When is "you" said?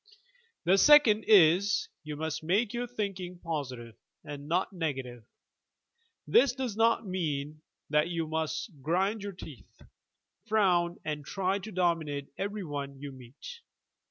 2.03-2.15, 8.09-8.25, 12.99-13.11